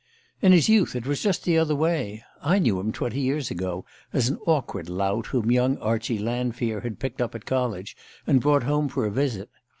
[0.41, 2.23] In his youth it was just the other way.
[2.41, 6.97] I knew him twenty years ago, as an awkward lout whom young Archie Lanfear had
[6.97, 9.51] picked up at college, and brought home for a visit.